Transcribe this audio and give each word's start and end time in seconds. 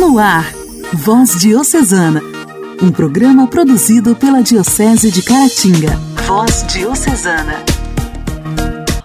No 0.00 0.18
ar, 0.18 0.50
Voz 0.94 1.38
Diocesana, 1.38 2.22
um 2.82 2.90
programa 2.90 3.46
produzido 3.46 4.16
pela 4.16 4.42
Diocese 4.42 5.10
de 5.10 5.20
Caratinga. 5.20 5.94
Voz 6.26 6.64
Diocesana. 6.72 7.62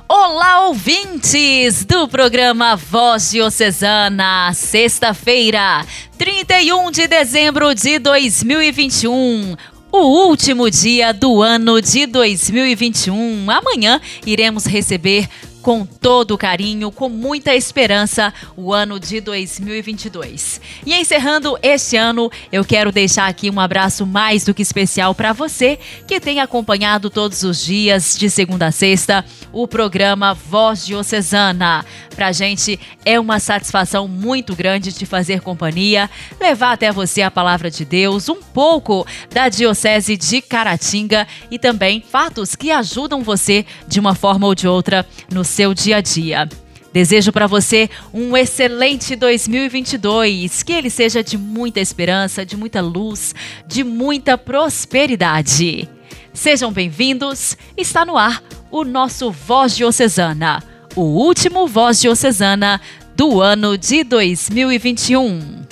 Olá, 0.07 0.67
ouvintes 0.67 1.83
do 1.83 2.07
programa 2.07 2.77
Voz 2.77 3.31
Diocesana, 3.31 4.53
sexta-feira, 4.53 5.85
31 6.17 6.89
de 6.91 7.07
dezembro 7.09 7.75
de 7.75 7.99
2021 7.99 9.57
o 9.97 10.27
último 10.27 10.69
dia 10.69 11.13
do 11.13 11.41
ano 11.41 11.81
de 11.81 12.05
2021. 12.05 13.49
Amanhã 13.49 14.01
iremos 14.25 14.65
receber 14.65 15.29
com 15.65 15.83
todo 15.83 16.37
carinho, 16.37 16.91
com 16.91 17.09
muita 17.09 17.55
esperança, 17.55 18.31
o 18.55 18.71
ano 18.71 18.99
de 18.99 19.19
2022. 19.19 20.61
E 20.85 20.93
encerrando 20.93 21.57
este 21.59 21.97
ano, 21.97 22.29
eu 22.51 22.63
quero 22.63 22.91
deixar 22.91 23.25
aqui 23.25 23.49
um 23.49 23.59
abraço 23.59 24.05
mais 24.05 24.45
do 24.45 24.53
que 24.53 24.61
especial 24.61 25.15
para 25.15 25.33
você 25.33 25.79
que 26.07 26.19
tem 26.19 26.39
acompanhado 26.39 27.09
todos 27.09 27.41
os 27.41 27.65
dias, 27.65 28.15
de 28.15 28.29
segunda 28.29 28.67
a 28.67 28.71
sexta, 28.71 29.25
o 29.51 29.67
programa 29.67 30.35
Voz 30.35 30.85
Diocesana. 30.85 31.83
Pra 32.15 32.31
gente 32.31 32.79
é 33.03 33.19
uma 33.19 33.39
satisfação 33.39 34.07
muito 34.07 34.55
grande 34.55 34.93
de 34.93 35.05
fazer 35.07 35.41
companhia, 35.41 36.07
levar 36.39 36.73
até 36.73 36.91
você 36.91 37.23
a 37.23 37.31
palavra 37.31 37.71
de 37.71 37.83
Deus, 37.83 38.29
um 38.29 38.41
pouco 38.41 39.05
da 39.33 39.49
Diocese 39.49 40.15
de 40.15 40.43
Caratinga 40.43 41.27
e 41.49 41.57
também 41.57 42.03
fatos 42.07 42.55
que 42.55 42.69
ajudam 42.69 43.23
você 43.23 43.65
de 43.87 43.99
uma 43.99 44.13
forma 44.13 44.45
ou 44.45 44.53
de 44.53 44.67
outra 44.67 45.03
no 45.29 45.43
seu 45.55 45.73
dia 45.73 45.97
a 45.97 46.01
dia. 46.01 46.49
Desejo 46.93 47.31
para 47.31 47.47
você 47.47 47.89
um 48.13 48.37
excelente 48.37 49.15
2022, 49.15 50.63
que 50.63 50.73
ele 50.73 50.89
seja 50.89 51.23
de 51.23 51.37
muita 51.37 51.79
esperança, 51.79 52.45
de 52.45 52.55
muita 52.55 52.81
luz, 52.81 53.33
de 53.67 53.83
muita 53.83 54.37
prosperidade. 54.37 55.89
Sejam 56.33 56.71
bem-vindos. 56.71 57.57
Está 57.75 58.05
no 58.05 58.17
ar 58.17 58.41
o 58.71 58.83
nosso 58.83 59.31
Voz 59.31 59.75
Diocesana 59.75 60.75
o 60.95 61.01
último 61.01 61.67
Voz 61.67 61.99
Diocesana 61.99 62.79
do 63.15 63.41
ano 63.41 63.77
de 63.77 64.03
2021. 64.03 65.65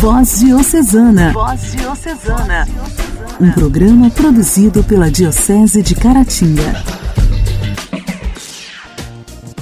Voz 0.00 0.38
Diocesana. 0.38 1.32
Voz 1.32 1.72
Diocesana. 1.72 2.68
Um 3.40 3.50
programa 3.52 4.10
produzido 4.10 4.84
pela 4.84 5.10
Diocese 5.10 5.82
de 5.82 5.94
Caratinga. 5.94 7.07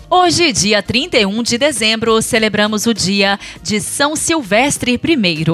Hoje, 0.08 0.52
dia 0.52 0.80
31 0.80 1.42
de 1.42 1.58
dezembro, 1.58 2.22
celebramos 2.22 2.86
o 2.86 2.94
dia 2.94 3.40
de 3.60 3.80
São 3.80 4.14
Silvestre 4.14 4.92
I. 4.92 5.44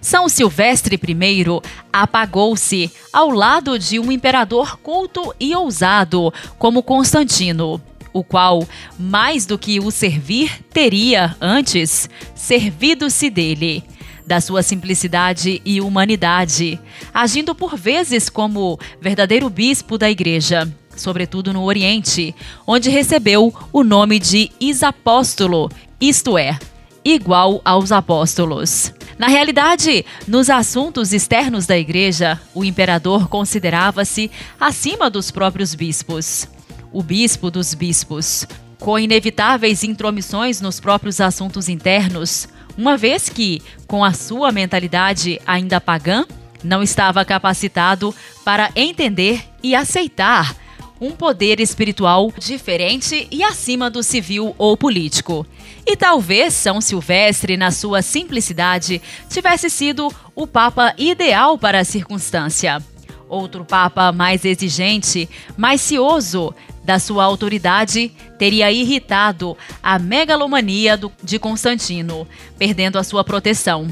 São 0.00 0.28
Silvestre 0.28 0.96
I 0.96 1.44
apagou-se 1.92 2.90
ao 3.12 3.30
lado 3.30 3.78
de 3.78 4.00
um 4.00 4.10
imperador 4.10 4.78
culto 4.78 5.32
e 5.38 5.54
ousado, 5.54 6.34
como 6.58 6.82
Constantino, 6.82 7.80
o 8.12 8.24
qual, 8.24 8.66
mais 8.98 9.46
do 9.46 9.56
que 9.56 9.78
o 9.78 9.92
servir, 9.92 10.60
teria, 10.72 11.36
antes, 11.40 12.10
servido-se 12.34 13.30
dele 13.30 13.84
da 14.26 14.40
sua 14.40 14.62
simplicidade 14.62 15.62
e 15.64 15.80
humanidade, 15.80 16.80
agindo 17.12 17.54
por 17.54 17.76
vezes 17.76 18.28
como 18.28 18.76
verdadeiro 19.00 19.48
bispo 19.48 19.98
da 19.98 20.10
igreja 20.10 20.68
sobretudo 20.96 21.52
no 21.52 21.64
Oriente, 21.64 22.34
onde 22.66 22.90
recebeu 22.90 23.54
o 23.72 23.84
nome 23.84 24.18
de 24.18 24.50
Isapóstolo, 24.60 25.70
isto 26.00 26.36
é, 26.36 26.58
igual 27.04 27.60
aos 27.64 27.92
apóstolos. 27.92 28.92
Na 29.18 29.28
realidade, 29.28 30.04
nos 30.26 30.50
assuntos 30.50 31.12
externos 31.12 31.66
da 31.66 31.78
igreja, 31.78 32.40
o 32.52 32.64
imperador 32.64 33.28
considerava-se 33.28 34.30
acima 34.58 35.08
dos 35.08 35.30
próprios 35.30 35.74
bispos. 35.74 36.48
O 36.92 37.02
bispo 37.02 37.50
dos 37.50 37.74
bispos, 37.74 38.46
com 38.80 38.98
inevitáveis 38.98 39.84
intromissões 39.84 40.60
nos 40.60 40.80
próprios 40.80 41.20
assuntos 41.20 41.68
internos, 41.68 42.48
uma 42.76 42.96
vez 42.96 43.28
que, 43.28 43.62
com 43.86 44.04
a 44.04 44.12
sua 44.12 44.50
mentalidade 44.50 45.40
ainda 45.46 45.80
pagã, 45.80 46.24
não 46.62 46.82
estava 46.82 47.24
capacitado 47.24 48.14
para 48.44 48.70
entender 48.74 49.44
e 49.62 49.74
aceitar 49.74 50.56
um 51.00 51.10
poder 51.10 51.60
espiritual 51.60 52.32
diferente 52.38 53.26
e 53.30 53.42
acima 53.42 53.90
do 53.90 54.02
civil 54.02 54.54
ou 54.56 54.76
político. 54.76 55.46
E 55.86 55.96
talvez 55.96 56.54
São 56.54 56.80
Silvestre, 56.80 57.56
na 57.56 57.70
sua 57.70 58.00
simplicidade, 58.00 59.02
tivesse 59.28 59.68
sido 59.68 60.12
o 60.34 60.46
Papa 60.46 60.94
ideal 60.96 61.58
para 61.58 61.80
a 61.80 61.84
circunstância. 61.84 62.82
Outro 63.28 63.64
Papa 63.64 64.12
mais 64.12 64.44
exigente, 64.44 65.28
mais 65.56 65.80
cioso 65.80 66.54
da 66.84 66.98
sua 66.98 67.24
autoridade, 67.24 68.12
teria 68.38 68.70
irritado 68.70 69.56
a 69.82 69.98
megalomania 69.98 70.96
do, 70.96 71.10
de 71.22 71.38
Constantino, 71.38 72.28
perdendo 72.58 72.98
a 72.98 73.02
sua 73.02 73.24
proteção. 73.24 73.88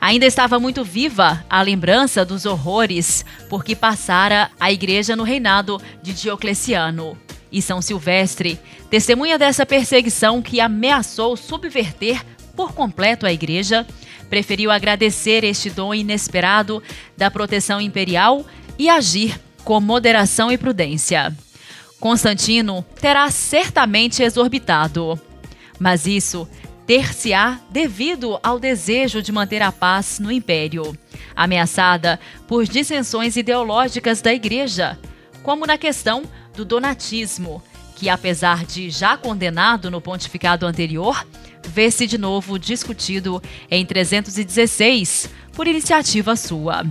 Ainda 0.00 0.26
estava 0.26 0.58
muito 0.58 0.84
viva 0.84 1.44
a 1.48 1.62
lembrança 1.62 2.24
dos 2.24 2.44
horrores 2.46 3.24
por 3.48 3.64
que 3.64 3.74
passara 3.74 4.50
a 4.58 4.72
igreja 4.72 5.16
no 5.16 5.22
reinado 5.22 5.80
de 6.02 6.12
Diocleciano. 6.12 7.16
E 7.50 7.62
São 7.62 7.80
Silvestre, 7.80 8.58
testemunha 8.90 9.38
dessa 9.38 9.64
perseguição 9.64 10.42
que 10.42 10.60
ameaçou 10.60 11.36
subverter 11.36 12.24
por 12.56 12.72
completo 12.72 13.26
a 13.26 13.32
igreja, 13.32 13.86
preferiu 14.28 14.70
agradecer 14.70 15.44
este 15.44 15.70
dom 15.70 15.94
inesperado 15.94 16.82
da 17.16 17.30
proteção 17.30 17.80
imperial 17.80 18.44
e 18.78 18.88
agir 18.88 19.40
com 19.64 19.80
moderação 19.80 20.50
e 20.50 20.58
prudência. 20.58 21.34
Constantino 22.00 22.84
terá 23.00 23.30
certamente 23.30 24.22
exorbitado, 24.22 25.18
mas 25.78 26.06
isso 26.06 26.48
ter-se-á 26.86 27.60
devido 27.70 28.38
ao 28.42 28.58
desejo 28.58 29.22
de 29.22 29.32
manter 29.32 29.62
a 29.62 29.72
paz 29.72 30.18
no 30.18 30.30
império, 30.30 30.96
ameaçada 31.34 32.20
por 32.46 32.66
dissensões 32.66 33.36
ideológicas 33.36 34.20
da 34.20 34.32
Igreja, 34.32 34.98
como 35.42 35.66
na 35.66 35.78
questão 35.78 36.24
do 36.54 36.64
donatismo, 36.64 37.62
que, 37.96 38.08
apesar 38.08 38.64
de 38.64 38.90
já 38.90 39.16
condenado 39.16 39.90
no 39.90 40.00
pontificado 40.00 40.66
anterior, 40.66 41.26
vê-se 41.66 42.06
de 42.06 42.18
novo 42.18 42.58
discutido 42.58 43.42
em 43.70 43.84
316 43.84 45.30
por 45.52 45.66
iniciativa 45.66 46.36
sua. 46.36 46.84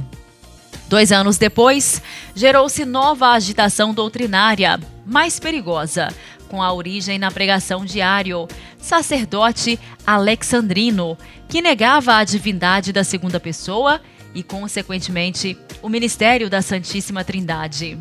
Dois 0.88 1.12
anos 1.12 1.38
depois, 1.38 2.02
gerou-se 2.36 2.86
nova 2.86 3.30
agitação 3.30 3.94
doutrinária, 3.94 4.80
mais 5.06 5.40
perigosa, 5.40 6.10
com 6.54 6.62
a 6.62 6.72
origem 6.72 7.18
na 7.18 7.32
pregação 7.32 7.84
de 7.84 8.00
Ario, 8.00 8.48
sacerdote 8.78 9.80
alexandrino, 10.06 11.18
que 11.50 11.64
negava 11.64 12.18
a 12.18 12.24
divindade 12.24 12.94
da 12.94 13.04
segunda 13.04 13.40
pessoa 13.40 14.00
e, 14.36 14.44
consequentemente, 14.44 15.58
o 15.82 15.90
ministério 15.90 16.52
da 16.52 16.62
Santíssima 16.62 17.24
Trindade. 17.24 17.98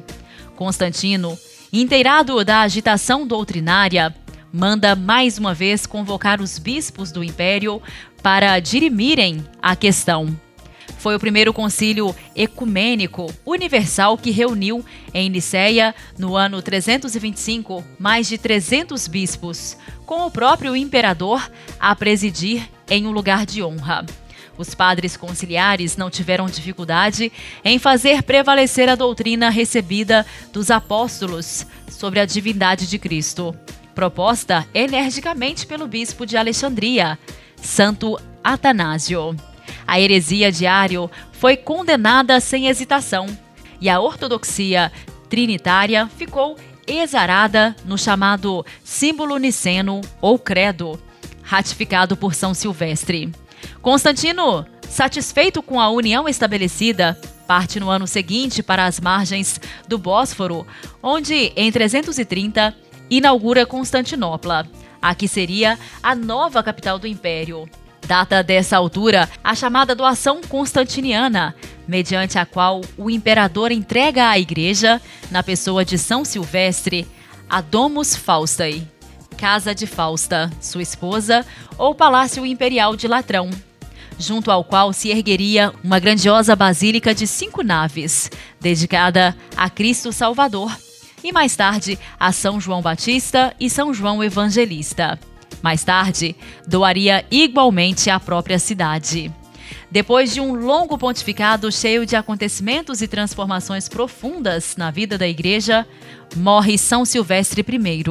Constantino, 0.55 1.39
inteirado 1.73 2.45
da 2.45 2.61
agitação 2.61 3.27
doutrinária, 3.27 4.15
manda 4.53 4.95
mais 4.95 5.39
uma 5.39 5.55
vez 5.55 5.87
convocar 5.87 6.39
os 6.39 6.59
bispos 6.59 7.11
do 7.11 7.25
império 7.25 7.81
para 8.23 8.61
dirimirem 8.61 9.43
a 9.62 9.75
questão. 9.75 10.39
Foi 11.03 11.17
o 11.17 11.19
primeiro 11.19 11.53
concílio 11.53 12.15
ecumênico 12.33 13.27
universal 13.45 14.17
que 14.17 14.31
reuniu 14.31 14.85
em 15.13 15.29
Nicéia, 15.29 15.93
no 16.17 16.37
ano 16.37 16.63
325, 16.63 17.83
mais 17.99 18.29
de 18.29 18.39
300 18.39 19.09
bispos, 19.09 19.77
com 20.07 20.25
o 20.25 20.31
próprio 20.31 20.77
imperador 20.77 21.51
a 21.81 21.93
presidir 21.97 22.71
em 22.88 23.05
um 23.05 23.11
lugar 23.11 23.44
de 23.44 23.65
honra. 23.65 24.06
Os 24.56 24.76
padres 24.76 25.17
conciliares 25.17 25.97
não 25.97 26.09
tiveram 26.09 26.47
dificuldade 26.47 27.32
em 27.65 27.81
fazer 27.81 28.23
prevalecer 28.23 28.88
a 28.88 28.94
doutrina 28.94 29.50
recebida 29.50 30.25
dos 30.53 30.71
apóstolos 30.71 31.67
sobre 31.91 32.21
a 32.21 32.25
divindade 32.25 32.87
de 32.87 32.97
Cristo, 32.97 33.53
proposta 33.93 34.65
energicamente 34.73 35.67
pelo 35.67 35.88
bispo 35.88 36.25
de 36.25 36.37
Alexandria, 36.37 37.19
Santo 37.56 38.17
Atanásio. 38.44 39.35
A 39.93 40.00
heresia 40.00 40.50
de 40.50 40.67
Ario 40.67 41.11
foi 41.33 41.55
condenada 41.55 42.41
sem 42.41 42.67
hesitação 42.67 43.27
e 43.79 43.91
a 43.91 44.00
ortodoxia 44.00 44.91
trinitária 45.29 46.09
ficou 46.17 46.56
exarada 46.87 47.77
no 47.85 47.99
chamado 47.99 48.65
símbolo 48.83 49.37
niceno 49.37 50.00
ou 50.19 50.39
credo, 50.39 50.99
ratificado 51.43 52.17
por 52.17 52.35
São 52.35 52.55
Silvestre. 52.55 53.31
Constantino, 53.83 54.65
satisfeito 54.89 55.62
com 55.62 55.79
a 55.79 55.91
união 55.91 56.27
estabelecida, 56.27 57.21
parte 57.47 57.79
no 57.79 57.91
ano 57.91 58.06
seguinte 58.06 58.62
para 58.62 58.87
as 58.87 58.99
margens 58.99 59.61
do 59.87 59.99
Bósforo, 59.99 60.67
onde, 61.03 61.53
em 61.55 61.71
330, 61.71 62.75
inaugura 63.11 63.67
Constantinopla, 63.67 64.67
a 65.03 65.15
que 65.15 65.29
seria 65.29 65.79
a 66.03 66.15
nova 66.15 66.62
capital 66.62 66.99
do 66.99 67.06
império. 67.06 67.69
Data 68.06 68.43
dessa 68.43 68.76
altura 68.76 69.28
a 69.43 69.54
chamada 69.54 69.94
doação 69.94 70.40
constantiniana, 70.43 71.54
mediante 71.87 72.38
a 72.38 72.44
qual 72.44 72.81
o 72.96 73.10
imperador 73.10 73.72
entrega 73.72 74.28
à 74.28 74.38
igreja, 74.38 75.00
na 75.31 75.43
pessoa 75.43 75.84
de 75.84 75.96
São 75.96 76.25
Silvestre, 76.25 77.06
a 77.49 77.60
Domus 77.60 78.16
Faustae, 78.16 78.87
Casa 79.37 79.75
de 79.75 79.87
Fausta, 79.87 80.50
sua 80.60 80.82
esposa, 80.82 81.44
ou 81.76 81.94
Palácio 81.94 82.46
Imperial 82.46 82.96
de 82.96 83.08
Latrão, 83.08 83.50
junto 84.19 84.50
ao 84.50 84.62
qual 84.62 84.93
se 84.93 85.10
ergueria 85.10 85.72
uma 85.82 85.99
grandiosa 85.99 86.54
basílica 86.54 87.14
de 87.14 87.26
cinco 87.26 87.62
naves, 87.62 88.31
dedicada 88.60 89.37
a 89.56 89.69
Cristo 89.69 90.12
Salvador, 90.12 90.76
e 91.25 91.32
mais 91.32 91.54
tarde 91.54 91.99
a 92.19 92.32
São 92.32 92.60
João 92.60 92.82
Batista 92.82 93.54
e 93.58 93.70
São 93.70 93.93
João 93.93 94.22
Evangelista. 94.22 95.19
Mais 95.62 95.85
tarde, 95.85 96.35
doaria 96.67 97.25
igualmente 97.31 98.11
a 98.11 98.19
própria 98.19 98.59
cidade. 98.59 99.32
Depois 99.91 100.32
de 100.32 100.41
um 100.41 100.55
longo 100.55 100.97
pontificado 100.99 101.70
cheio 101.70 102.05
de 102.05 102.17
acontecimentos 102.17 103.03
e 103.03 103.09
transformações 103.09 103.88
profundas 103.88 104.75
na 104.76 104.91
vida 104.91 105.17
da 105.17 105.29
igreja, 105.29 105.87
morre 106.35 106.76
São 106.76 107.05
Silvestre 107.05 107.62
I, 107.62 108.05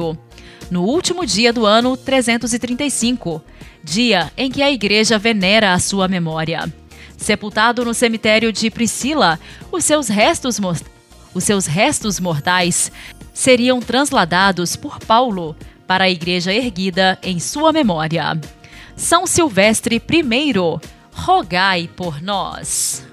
no 0.70 0.84
último 0.84 1.26
dia 1.26 1.52
do 1.52 1.66
ano 1.66 1.96
335, 1.96 3.42
dia 3.82 4.32
em 4.36 4.50
que 4.50 4.62
a 4.62 4.70
igreja 4.70 5.18
venera 5.18 5.72
a 5.72 5.78
sua 5.78 6.08
memória. 6.08 6.72
Sepultado 7.16 7.84
no 7.84 7.92
cemitério 7.92 8.52
de 8.52 8.70
Priscila, 8.70 9.38
os 9.70 9.84
seus 9.84 10.08
restos, 10.08 10.60
os 11.34 11.44
seus 11.44 11.66
restos 11.66 12.18
mortais 12.18 12.90
seriam 13.34 13.80
transladados 13.80 14.76
por 14.76 14.98
Paulo 15.00 15.56
para 15.92 16.04
a 16.04 16.10
igreja 16.10 16.50
erguida 16.54 17.18
em 17.22 17.38
sua 17.38 17.70
memória. 17.70 18.40
São 18.96 19.26
Silvestre 19.26 19.96
I, 19.96 20.54
rogai 21.12 21.86
por 21.94 22.22
nós. 22.22 23.06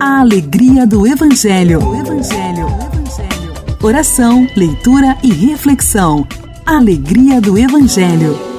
A 0.00 0.20
alegria 0.20 0.86
do 0.86 1.06
Evangelho. 1.06 1.80
Evangelho. 1.80 2.66
Evangelho. 2.66 3.76
Oração, 3.82 4.48
leitura 4.56 5.18
e 5.22 5.30
reflexão. 5.30 6.26
Alegria 6.64 7.38
do 7.38 7.58
Evangelho. 7.58 8.51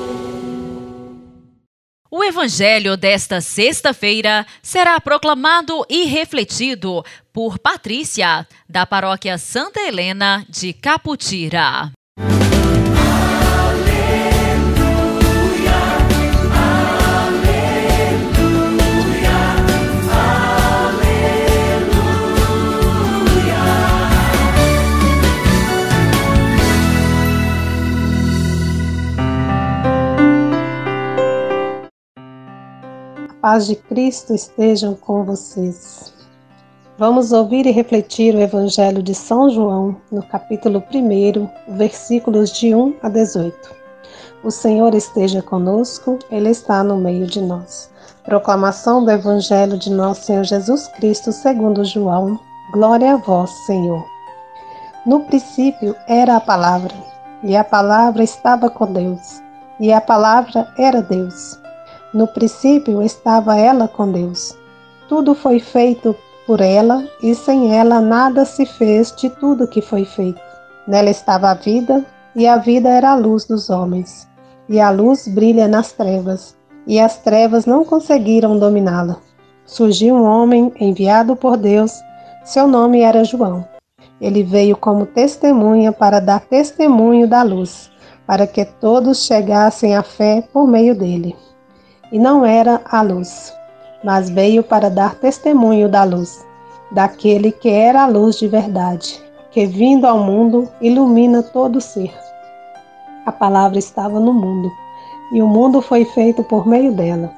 O 2.15 2.23
Evangelho 2.23 2.95
desta 2.95 3.41
sexta-feira 3.41 4.45
será 4.61 5.01
proclamado 5.01 5.83
e 5.89 6.05
refletido 6.05 7.03
por 7.33 7.57
Patrícia, 7.57 8.47
da 8.69 8.85
Paróquia 8.85 9.39
Santa 9.39 9.79
Helena 9.79 10.45
de 10.47 10.73
Caputira. 10.73 11.91
Paz 33.43 33.67
de 33.67 33.75
Cristo 33.75 34.33
estejam 34.33 34.95
com 34.95 35.25
vocês. 35.25 36.13
Vamos 36.97 37.33
ouvir 37.33 37.65
e 37.65 37.71
refletir 37.71 38.33
o 38.33 38.39
Evangelho 38.39 39.03
de 39.03 39.13
São 39.13 39.49
João, 39.49 39.97
no 40.09 40.23
capítulo 40.23 40.81
1, 40.89 41.75
versículos 41.75 42.53
de 42.53 42.73
1 42.73 42.95
a 43.03 43.09
18. 43.09 43.53
O 44.45 44.49
Senhor 44.49 44.95
esteja 44.95 45.41
conosco, 45.41 46.17
Ele 46.31 46.51
está 46.51 46.85
no 46.85 46.95
meio 46.95 47.27
de 47.27 47.41
nós. 47.41 47.91
Proclamação 48.23 49.03
do 49.03 49.11
Evangelho 49.11 49.77
de 49.77 49.91
nosso 49.91 50.21
Senhor 50.21 50.45
Jesus 50.45 50.87
Cristo, 50.87 51.33
segundo 51.33 51.83
João. 51.83 52.39
Glória 52.71 53.15
a 53.15 53.17
vós, 53.17 53.49
Senhor. 53.65 54.05
No 55.05 55.19
princípio 55.25 55.93
era 56.07 56.37
a 56.37 56.39
palavra, 56.39 56.95
e 57.43 57.57
a 57.57 57.63
palavra 57.65 58.23
estava 58.23 58.69
com 58.69 58.93
Deus, 58.93 59.43
e 59.81 59.91
a 59.91 59.99
palavra 59.99 60.65
era 60.77 61.01
Deus. 61.01 61.61
No 62.13 62.27
princípio 62.27 63.01
estava 63.01 63.57
ela 63.57 63.87
com 63.87 64.11
Deus. 64.11 64.55
Tudo 65.09 65.33
foi 65.33 65.59
feito 65.59 66.15
por 66.45 66.61
ela, 66.61 67.03
e 67.23 67.33
sem 67.33 67.75
ela 67.75 67.99
nada 67.99 68.45
se 68.45 68.67
fez 68.67 69.11
de 69.15 69.31
tudo 69.31 69.67
que 69.67 69.81
foi 69.81 70.05
feito. 70.05 70.39
Nela 70.87 71.09
estava 71.09 71.49
a 71.49 71.55
vida, 71.55 72.05
e 72.35 72.47
a 72.47 72.57
vida 72.57 72.87
era 72.87 73.11
a 73.11 73.15
luz 73.15 73.45
dos 73.45 73.71
homens. 73.71 74.27
E 74.69 74.79
a 74.79 74.91
luz 74.91 75.27
brilha 75.27 75.67
nas 75.67 75.91
trevas, 75.91 76.55
e 76.85 76.99
as 76.99 77.17
trevas 77.17 77.65
não 77.65 77.83
conseguiram 77.83 78.59
dominá-la. 78.59 79.17
Surgiu 79.65 80.13
um 80.13 80.23
homem 80.23 80.71
enviado 80.79 81.35
por 81.35 81.57
Deus, 81.57 81.93
seu 82.45 82.67
nome 82.67 83.01
era 83.01 83.23
João. 83.23 83.65
Ele 84.21 84.43
veio 84.43 84.77
como 84.77 85.07
testemunha 85.07 85.91
para 85.91 86.19
dar 86.19 86.41
testemunho 86.41 87.27
da 87.27 87.41
luz, 87.41 87.89
para 88.27 88.45
que 88.45 88.65
todos 88.65 89.25
chegassem 89.25 89.95
à 89.95 90.03
fé 90.03 90.43
por 90.53 90.67
meio 90.67 90.93
dele 90.93 91.35
e 92.13 92.19
não 92.19 92.45
era 92.45 92.79
a 92.85 93.01
luz, 93.01 93.51
mas 94.03 94.29
veio 94.29 94.63
para 94.63 94.87
dar 94.87 95.15
testemunho 95.15 95.89
da 95.89 96.03
luz, 96.03 96.45
daquele 96.91 97.51
que 97.51 97.67
era 97.67 98.03
a 98.03 98.07
luz 98.07 98.37
de 98.37 98.47
verdade, 98.47 99.19
que 99.49 99.65
vindo 99.65 100.05
ao 100.05 100.19
mundo 100.19 100.69
ilumina 100.79 101.41
todo 101.41 101.81
ser. 101.81 102.13
A 103.25 103.31
palavra 103.31 103.79
estava 103.79 104.19
no 104.19 104.31
mundo, 104.31 104.71
e 105.31 105.41
o 105.41 105.47
mundo 105.47 105.81
foi 105.81 106.05
feito 106.05 106.43
por 106.43 106.67
meio 106.67 106.93
dela, 106.93 107.31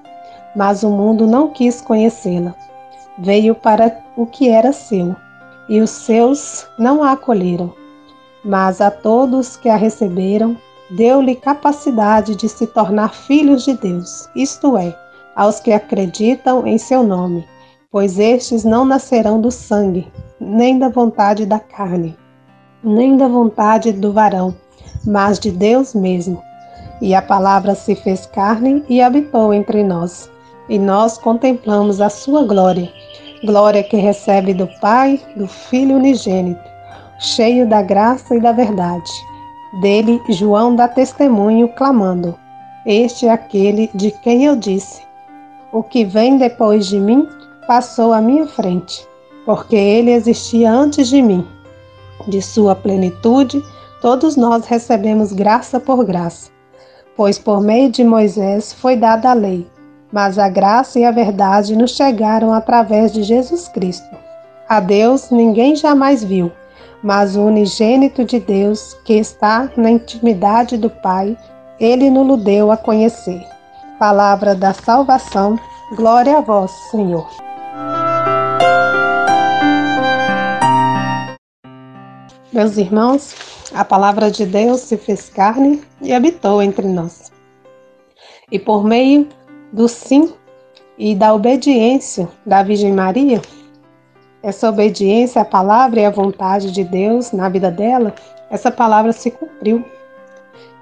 mas 0.54 0.83
o 0.83 0.89
mundo 0.89 1.25
não 1.25 1.48
quis 1.48 1.80
conhecê-la. 1.80 2.54
Veio 3.18 3.56
para 3.56 3.98
o 4.18 4.25
que 4.25 4.50
era 4.50 4.74
seu, 4.74 5.16
e 5.69 5.80
os 5.80 5.89
seus 5.89 6.68
não 6.78 7.01
a 7.01 7.13
acolheram. 7.13 7.74
Mas 8.44 8.81
a 8.81 8.92
todos 8.92 9.56
que 9.56 9.69
a 9.69 9.78
receberam, 9.78 10.57
deu-lhe 10.89 11.35
capacidade 11.35 12.35
de 12.35 12.47
se 12.47 12.67
tornar 12.67 13.13
filhos 13.13 13.63
de 13.65 13.73
Deus, 13.73 14.29
isto 14.35 14.77
é, 14.77 14.95
aos 15.35 15.59
que 15.59 15.71
acreditam 15.71 16.65
em 16.65 16.77
seu 16.77 17.03
nome, 17.03 17.45
pois 17.91 18.19
estes 18.19 18.63
não 18.63 18.85
nascerão 18.85 19.39
do 19.41 19.51
sangue, 19.51 20.07
nem 20.39 20.77
da 20.77 20.89
vontade 20.89 21.45
da 21.45 21.59
carne, 21.59 22.15
nem 22.83 23.17
da 23.17 23.27
vontade 23.27 23.91
do 23.91 24.13
varão, 24.13 24.55
mas 25.05 25.39
de 25.39 25.51
Deus 25.51 25.93
mesmo. 25.93 26.41
E 27.01 27.13
a 27.13 27.21
palavra 27.21 27.75
se 27.75 27.95
fez 27.95 28.25
carne 28.27 28.83
e 28.87 29.01
habitou 29.01 29.54
entre 29.54 29.83
nós, 29.83 30.30
e 30.69 30.80
nós 30.80 31.18
contemplamos 31.18 31.99
a 31.99 32.09
sua 32.09 32.45
glória, 32.45 32.92
glória 33.44 33.83
que 33.83 33.97
recebe 33.97 34.54
do 34.54 34.68
Pai, 34.80 35.19
do 35.35 35.47
Filho 35.47 35.97
unigênito, 35.97 36.63
cheio 37.19 37.68
da 37.68 37.81
graça 37.81 38.35
e 38.35 38.39
da 38.39 38.51
verdade. 38.51 39.11
Dele, 39.75 40.21
João 40.29 40.73
dá 40.73 40.87
testemunho, 40.87 41.67
clamando: 41.67 42.35
Este 42.85 43.27
é 43.27 43.31
aquele 43.31 43.89
de 43.94 44.09
quem 44.09 44.45
eu 44.45 44.55
disse: 44.55 45.01
O 45.71 45.83
que 45.83 46.05
vem 46.05 46.37
depois 46.37 46.87
de 46.87 46.97
mim 46.97 47.27
passou 47.67 48.13
à 48.13 48.21
minha 48.21 48.47
frente, 48.47 49.05
porque 49.45 49.75
ele 49.75 50.11
existia 50.11 50.71
antes 50.71 51.09
de 51.09 51.21
mim. 51.21 51.45
De 52.25 52.41
sua 52.41 52.73
plenitude, 52.73 53.61
todos 54.01 54.37
nós 54.37 54.65
recebemos 54.65 55.33
graça 55.33 55.77
por 55.77 56.05
graça. 56.05 56.49
Pois 57.17 57.37
por 57.37 57.59
meio 57.59 57.91
de 57.91 58.03
Moisés 58.03 58.71
foi 58.71 58.95
dada 58.95 59.31
a 59.31 59.33
lei, 59.33 59.67
mas 60.09 60.39
a 60.39 60.47
graça 60.47 60.99
e 60.99 61.03
a 61.03 61.11
verdade 61.11 61.75
nos 61.75 61.91
chegaram 61.91 62.53
através 62.53 63.11
de 63.11 63.23
Jesus 63.23 63.67
Cristo. 63.67 64.15
A 64.69 64.79
Deus 64.79 65.29
ninguém 65.31 65.75
jamais 65.75 66.23
viu 66.23 66.49
mas 67.06 67.35
o 67.35 67.44
unigênito 67.44 68.26
de 68.26 68.40
Deus, 68.40 68.95
que 69.06 69.14
está 69.14 69.69
na 69.78 69.92
intimidade 69.92 70.76
do 70.76 70.90
Pai, 70.90 71.38
ele 71.80 72.09
nos 72.09 72.44
deu 72.44 72.71
a 72.71 72.78
conhecer. 72.78 73.45
Palavra 74.00 74.56
da 74.56 74.74
salvação, 74.74 75.56
glória 75.95 76.40
a 76.40 76.42
vós, 76.42 76.71
Senhor. 76.90 77.30
Meus 82.52 82.76
irmãos, 82.76 83.35
a 83.71 83.85
palavra 83.85 84.31
de 84.31 84.44
Deus 84.44 84.81
se 84.81 84.97
fez 84.97 85.30
carne 85.30 85.83
e 86.02 86.12
habitou 86.12 86.59
entre 86.59 86.88
nós. 86.88 87.31
E 88.52 88.57
por 88.57 88.83
meio 88.83 89.30
do 89.71 89.88
sim 89.88 90.33
e 90.97 91.14
da 91.14 91.35
obediência 91.35 92.28
da 92.44 92.64
Virgem 92.64 92.94
Maria, 92.94 93.40
essa 94.45 94.69
obediência 94.69 95.42
à 95.42 95.45
palavra 95.45 96.02
e 96.02 96.06
à 96.06 96.11
vontade 96.11 96.71
de 96.71 96.83
Deus 96.83 97.31
na 97.31 97.49
vida 97.49 97.71
dela, 97.71 98.14
essa 98.47 98.69
palavra 98.69 99.11
se 99.11 99.31
cumpriu. 99.31 99.83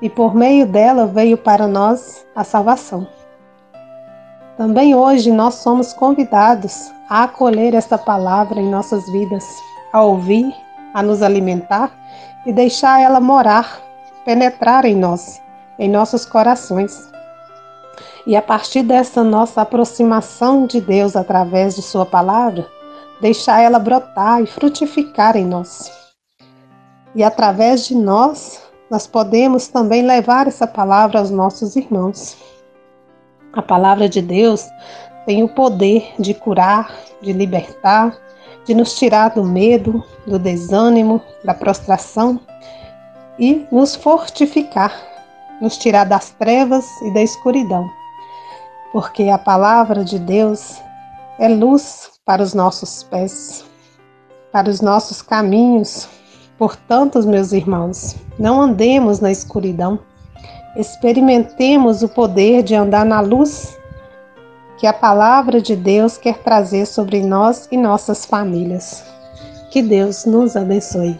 E 0.02 0.10
por 0.10 0.36
meio 0.36 0.66
dela 0.66 1.08
veio 1.08 1.38
para 1.38 1.66
nós 1.66 2.28
a 2.36 2.44
salvação. 2.44 3.08
Também 4.58 4.94
hoje 4.94 5.32
nós 5.32 5.56
somos 5.56 5.94
convidados 5.94 6.92
a 7.10 7.24
acolher 7.24 7.74
essa 7.74 7.98
palavra 7.98 8.60
em 8.60 8.70
nossas 8.70 9.10
vidas, 9.10 9.46
a 9.94 10.02
ouvir, 10.02 10.54
a 10.94 11.02
nos 11.02 11.22
alimentar 11.22 11.90
e 12.46 12.52
deixar 12.52 13.02
ela 13.02 13.22
morar 13.22 13.82
penetrar 14.26 14.84
em 14.84 14.96
nós, 14.96 15.42
em 15.80 15.90
nossos 15.90 16.26
corações. 16.26 17.10
E 18.28 18.36
a 18.36 18.42
partir 18.42 18.84
dessa 18.84 19.24
nossa 19.24 19.62
aproximação 19.62 20.66
de 20.66 20.82
Deus 20.82 21.16
através 21.16 21.76
de 21.76 21.82
Sua 21.82 22.06
palavra, 22.06 22.68
deixar 23.24 23.62
ela 23.62 23.80
brotar 23.80 24.44
e 24.44 24.46
frutificar 24.46 25.38
em 25.38 25.46
nós. 25.46 25.90
E 27.16 27.24
através 27.24 27.88
de 27.88 27.96
nós, 27.96 28.62
nós 28.92 29.08
podemos 29.08 29.70
também 29.70 30.02
levar 30.02 30.46
essa 30.46 30.68
palavra 30.68 31.20
aos 31.20 31.32
nossos 31.32 31.78
irmãos. 31.78 32.36
A 33.54 33.62
palavra 33.62 34.10
de 34.10 34.22
Deus 34.22 34.68
tem 35.26 35.42
o 35.42 35.48
poder 35.48 36.14
de 36.20 36.34
curar, 36.34 36.94
de 37.22 37.32
libertar, 37.32 38.14
de 38.66 38.76
nos 38.76 38.94
tirar 38.98 39.30
do 39.30 39.44
medo, 39.46 40.04
do 40.28 40.38
desânimo, 40.38 41.22
da 41.46 41.54
prostração 41.54 42.38
e 43.40 43.66
nos 43.72 43.96
fortificar, 43.96 44.94
nos 45.62 45.78
tirar 45.78 46.04
das 46.04 46.32
trevas 46.32 46.86
e 47.04 47.14
da 47.14 47.22
escuridão. 47.22 47.90
Porque 48.92 49.30
a 49.30 49.38
palavra 49.38 50.04
de 50.04 50.20
Deus 50.20 50.82
é 51.40 51.48
luz 51.48 52.13
para 52.26 52.42
os 52.42 52.54
nossos 52.54 53.04
pés, 53.04 53.66
para 54.52 54.70
os 54.70 54.82
nossos 54.82 55.22
caminhos. 55.22 56.08
Portanto, 56.58 57.22
meus 57.28 57.52
irmãos, 57.52 58.16
não 58.40 58.62
andemos 58.62 59.20
na 59.20 59.32
escuridão. 59.32 60.00
Experimentemos 60.78 62.02
o 62.02 62.10
poder 62.10 62.64
de 62.64 62.76
andar 62.76 63.06
na 63.06 63.20
luz 63.20 63.78
que 64.78 64.88
a 64.88 64.94
palavra 64.94 65.62
de 65.62 65.76
Deus 65.76 66.18
quer 66.18 66.38
trazer 66.40 66.86
sobre 66.86 67.22
nós 67.22 67.68
e 67.72 67.78
nossas 67.78 68.26
famílias. 68.26 69.04
Que 69.72 69.82
Deus 69.82 70.26
nos 70.26 70.56
abençoe. 70.56 71.20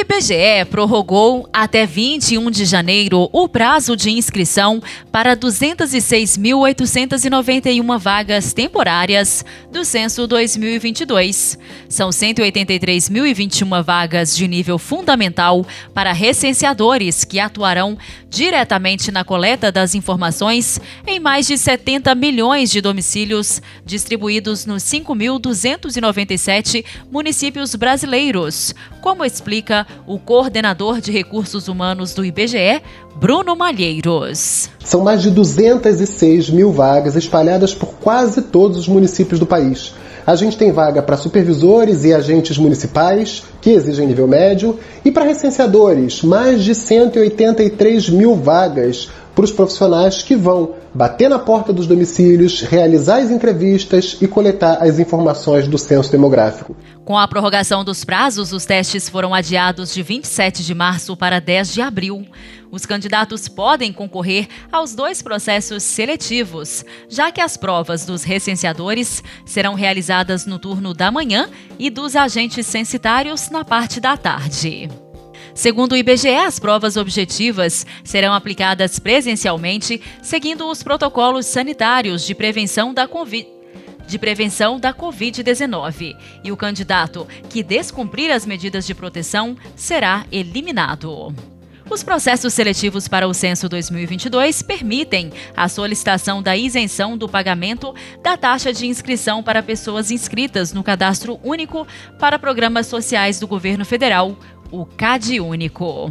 IBGE 0.00 0.66
prorrogou 0.68 1.48
até 1.50 1.86
21 1.86 2.50
de 2.50 2.66
janeiro 2.66 3.30
o 3.32 3.48
prazo 3.48 3.96
de 3.96 4.10
inscrição 4.10 4.82
para 5.10 5.34
206.891 5.34 7.98
vagas 7.98 8.52
temporárias 8.52 9.42
do 9.72 9.86
censo 9.86 10.26
2022. 10.26 11.58
São 11.88 12.10
183.021 12.10 13.82
vagas 13.82 14.36
de 14.36 14.46
nível 14.46 14.78
fundamental 14.78 15.66
para 15.94 16.12
recenseadores 16.12 17.24
que 17.24 17.40
atuarão 17.40 17.96
diretamente 18.28 19.10
na 19.10 19.24
coleta 19.24 19.72
das 19.72 19.94
informações 19.94 20.78
em 21.06 21.18
mais 21.18 21.46
de 21.46 21.56
70 21.56 22.14
milhões 22.14 22.70
de 22.70 22.82
domicílios 22.82 23.62
distribuídos 23.82 24.66
nos 24.66 24.82
5.297 24.82 26.84
municípios 27.10 27.74
brasileiros, 27.74 28.74
como 29.00 29.24
explica 29.24 29.85
o 30.06 30.18
coordenador 30.18 31.00
de 31.00 31.10
recursos 31.10 31.68
humanos 31.68 32.14
do 32.14 32.24
IBGE, 32.24 32.82
Bruno 33.16 33.56
Malheiros. 33.56 34.68
São 34.84 35.02
mais 35.02 35.22
de 35.22 35.30
206 35.30 36.50
mil 36.50 36.72
vagas 36.72 37.16
espalhadas 37.16 37.74
por 37.74 37.94
quase 37.94 38.42
todos 38.42 38.78
os 38.78 38.88
municípios 38.88 39.40
do 39.40 39.46
país. 39.46 39.94
A 40.26 40.34
gente 40.34 40.56
tem 40.56 40.72
vaga 40.72 41.00
para 41.00 41.16
supervisores 41.16 42.02
e 42.02 42.12
agentes 42.12 42.58
municipais, 42.58 43.44
que 43.60 43.70
exigem 43.70 44.08
nível 44.08 44.26
médio, 44.26 44.76
e 45.04 45.10
para 45.12 45.24
recenseadores, 45.24 46.22
mais 46.22 46.64
de 46.64 46.74
183 46.74 48.10
mil 48.10 48.34
vagas 48.34 49.08
para 49.36 49.44
os 49.44 49.52
profissionais 49.52 50.22
que 50.22 50.34
vão 50.34 50.70
bater 50.92 51.28
na 51.28 51.38
porta 51.38 51.72
dos 51.72 51.86
domicílios, 51.86 52.62
realizar 52.62 53.18
as 53.18 53.30
entrevistas 53.30 54.16
e 54.20 54.26
coletar 54.26 54.78
as 54.80 54.98
informações 54.98 55.68
do 55.68 55.78
censo 55.78 56.10
demográfico. 56.10 56.74
Com 57.06 57.16
a 57.16 57.28
prorrogação 57.28 57.84
dos 57.84 58.04
prazos, 58.04 58.52
os 58.52 58.64
testes 58.64 59.08
foram 59.08 59.32
adiados 59.32 59.94
de 59.94 60.02
27 60.02 60.64
de 60.64 60.74
março 60.74 61.16
para 61.16 61.40
10 61.40 61.72
de 61.72 61.80
abril. 61.80 62.26
Os 62.68 62.84
candidatos 62.84 63.46
podem 63.46 63.92
concorrer 63.92 64.48
aos 64.72 64.92
dois 64.92 65.22
processos 65.22 65.84
seletivos, 65.84 66.84
já 67.08 67.30
que 67.30 67.40
as 67.40 67.56
provas 67.56 68.04
dos 68.04 68.24
recenseadores 68.24 69.22
serão 69.44 69.74
realizadas 69.74 70.46
no 70.46 70.58
turno 70.58 70.92
da 70.92 71.12
manhã 71.12 71.48
e 71.78 71.90
dos 71.90 72.16
agentes 72.16 72.66
censitários 72.66 73.50
na 73.50 73.64
parte 73.64 74.00
da 74.00 74.16
tarde. 74.16 74.90
Segundo 75.54 75.92
o 75.92 75.96
IBGE, 75.96 76.34
as 76.34 76.58
provas 76.58 76.96
objetivas 76.96 77.86
serão 78.02 78.34
aplicadas 78.34 78.98
presencialmente, 78.98 80.02
seguindo 80.20 80.68
os 80.68 80.82
protocolos 80.82 81.46
sanitários 81.46 82.26
de 82.26 82.34
prevenção 82.34 82.92
da 82.92 83.06
Covid 83.06 83.55
de 84.06 84.18
prevenção 84.18 84.78
da 84.78 84.92
Covid-19 84.92 86.16
e 86.44 86.52
o 86.52 86.56
candidato 86.56 87.26
que 87.50 87.62
descumprir 87.62 88.32
as 88.32 88.46
medidas 88.46 88.86
de 88.86 88.94
proteção 88.94 89.56
será 89.74 90.24
eliminado. 90.30 91.34
Os 91.88 92.02
processos 92.02 92.52
seletivos 92.52 93.06
para 93.06 93.28
o 93.28 93.34
censo 93.34 93.68
2022 93.68 94.60
permitem 94.62 95.30
a 95.56 95.68
solicitação 95.68 96.42
da 96.42 96.56
isenção 96.56 97.16
do 97.16 97.28
pagamento 97.28 97.94
da 98.22 98.36
taxa 98.36 98.72
de 98.72 98.86
inscrição 98.86 99.40
para 99.40 99.62
pessoas 99.62 100.10
inscritas 100.10 100.72
no 100.72 100.82
Cadastro 100.82 101.38
Único 101.44 101.86
para 102.18 102.40
Programas 102.40 102.88
Sociais 102.88 103.38
do 103.38 103.46
Governo 103.46 103.84
Federal, 103.84 104.36
o 104.72 104.84
CAD 104.84 105.38
Único. 105.38 106.10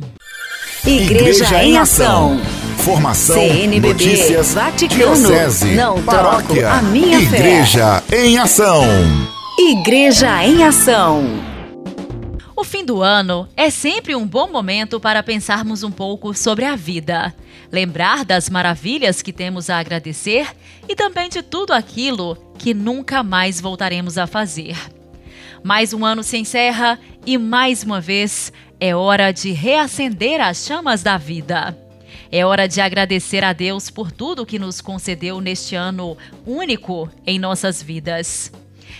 Igreja, 0.87 1.45
Igreja 1.45 1.63
em 1.63 1.77
Ação. 1.79 2.39
Formação, 2.77 3.35
CNBB, 3.35 3.87
notícias, 3.87 4.53
Vaticano, 4.53 5.15
diocese, 5.15 5.73
não 5.73 6.03
paróquia, 6.03 6.69
a 6.69 6.81
minha 6.83 7.19
Igreja 7.19 8.03
fé. 8.05 8.23
em 8.23 8.37
Ação. 8.37 8.83
Igreja 9.57 10.45
em 10.45 10.63
Ação. 10.63 11.23
O 12.55 12.63
fim 12.63 12.85
do 12.85 13.01
ano 13.01 13.49
é 13.57 13.71
sempre 13.71 14.15
um 14.15 14.27
bom 14.27 14.47
momento 14.47 14.99
para 14.99 15.23
pensarmos 15.23 15.81
um 15.81 15.89
pouco 15.89 16.35
sobre 16.35 16.65
a 16.65 16.75
vida, 16.75 17.33
lembrar 17.71 18.23
das 18.23 18.47
maravilhas 18.47 19.23
que 19.23 19.33
temos 19.33 19.71
a 19.71 19.79
agradecer 19.79 20.49
e 20.87 20.95
também 20.95 21.29
de 21.29 21.41
tudo 21.41 21.73
aquilo 21.73 22.37
que 22.59 22.75
nunca 22.75 23.23
mais 23.23 23.59
voltaremos 23.59 24.19
a 24.19 24.27
fazer. 24.27 24.77
Mais 25.63 25.93
um 25.93 26.05
ano 26.05 26.21
se 26.21 26.37
encerra 26.37 26.99
e 27.25 27.39
mais 27.39 27.81
uma 27.81 27.99
vez 27.99 28.53
é 28.79 28.95
hora 28.95 29.31
de 29.31 29.51
reacender 29.51 30.41
as 30.41 30.65
chamas 30.65 31.01
da 31.01 31.17
vida. 31.17 31.77
É 32.31 32.45
hora 32.45 32.67
de 32.67 32.81
agradecer 32.81 33.43
a 33.43 33.53
Deus 33.53 33.89
por 33.89 34.11
tudo 34.11 34.45
que 34.45 34.59
nos 34.59 34.81
concedeu 34.81 35.39
neste 35.39 35.75
ano 35.75 36.17
único 36.45 37.09
em 37.25 37.39
nossas 37.39 37.81
vidas. 37.81 38.51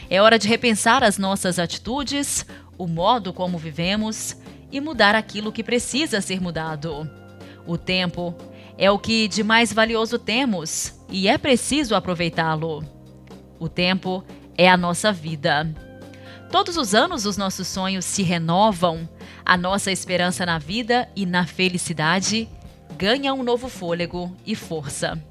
É 0.10 0.22
hora 0.22 0.40
de 0.40 0.48
repensar 0.48 1.04
as 1.04 1.18
nossas 1.18 1.60
atitudes, 1.60 2.46
o 2.78 2.88
modo 2.88 3.34
como 3.34 3.58
vivemos 3.58 4.38
e 4.72 4.80
mudar 4.80 5.16
aquilo 5.16 5.52
que 5.52 5.64
precisa 5.64 6.22
ser 6.22 6.42
mudado. 6.42 7.10
O 7.66 7.78
tempo 7.78 8.36
é 8.78 8.90
o 8.92 9.00
que 9.00 9.28
de 9.28 9.44
mais 9.44 9.74
valioso 9.74 10.20
temos 10.20 10.94
e 11.10 11.28
é 11.28 11.38
preciso 11.38 11.96
aproveitá-lo. 11.96 12.84
O 13.60 13.68
tempo 13.68 14.24
é 14.58 14.70
a 14.70 14.78
nossa 14.78 15.12
vida. 15.12 15.74
Todos 16.52 16.78
os 16.78 16.94
anos 16.94 17.26
os 17.26 17.38
nossos 17.38 17.68
sonhos 17.68 18.06
se 18.06 18.22
renovam, 18.24 19.10
a 19.46 19.56
nossa 19.56 19.92
esperança 19.92 20.46
na 20.46 20.58
vida 20.58 21.08
e 21.16 21.26
na 21.26 21.46
felicidade 21.46 22.50
ganha 22.98 23.34
um 23.34 23.44
novo 23.44 23.70
fôlego 23.70 24.36
e 24.46 24.56
força. 24.56 25.22